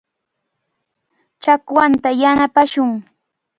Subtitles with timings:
[1.41, 2.91] Chakwanta yanapashun.